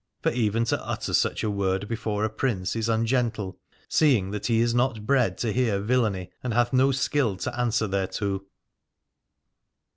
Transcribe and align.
For 0.23 0.31
even 0.31 0.63
to 0.65 0.83
utter 0.83 1.13
such 1.13 1.43
a 1.43 1.51
word 1.51 1.87
before 1.87 2.25
a 2.25 2.29
Prince 2.31 2.75
is 2.75 2.89
ungentle, 2.89 3.59
seeing 3.87 4.31
that 4.31 4.47
he 4.47 4.59
is 4.59 4.73
not 4.73 5.05
bred 5.05 5.37
to 5.37 5.53
hear 5.53 5.79
villainy 5.79 6.31
and 6.43 6.55
hath 6.55 6.73
no 6.73 6.91
skill 6.91 7.37
to 7.37 7.55
answer 7.59 7.85
thereto. 7.87 8.43